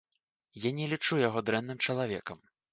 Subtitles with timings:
[0.63, 2.37] Я не лічу яго дрэнным чалавекам.